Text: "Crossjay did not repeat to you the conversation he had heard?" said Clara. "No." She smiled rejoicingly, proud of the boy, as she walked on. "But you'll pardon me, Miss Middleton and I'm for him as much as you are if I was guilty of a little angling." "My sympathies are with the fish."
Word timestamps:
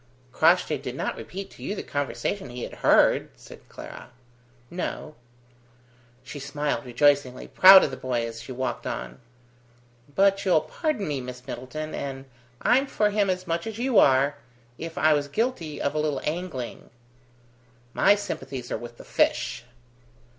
"Crossjay 0.31 0.79
did 0.79 0.95
not 0.95 1.15
repeat 1.15 1.51
to 1.51 1.61
you 1.61 1.75
the 1.75 1.83
conversation 1.83 2.49
he 2.49 2.63
had 2.63 2.77
heard?" 2.81 3.29
said 3.35 3.69
Clara. 3.69 4.09
"No." 4.71 5.13
She 6.23 6.39
smiled 6.39 6.85
rejoicingly, 6.85 7.47
proud 7.47 7.83
of 7.83 7.91
the 7.91 7.97
boy, 7.97 8.25
as 8.25 8.41
she 8.41 8.51
walked 8.51 8.87
on. 8.87 9.19
"But 10.15 10.43
you'll 10.43 10.61
pardon 10.61 11.07
me, 11.07 11.21
Miss 11.21 11.45
Middleton 11.45 11.93
and 11.93 12.25
I'm 12.63 12.87
for 12.87 13.11
him 13.11 13.29
as 13.29 13.45
much 13.45 13.67
as 13.67 13.77
you 13.77 13.99
are 13.99 14.37
if 14.79 14.97
I 14.97 15.13
was 15.13 15.27
guilty 15.27 15.79
of 15.79 15.93
a 15.93 15.99
little 15.99 16.19
angling." 16.23 16.89
"My 17.93 18.15
sympathies 18.15 18.71
are 18.71 18.79
with 18.79 18.97
the 18.97 19.05
fish." 19.05 19.65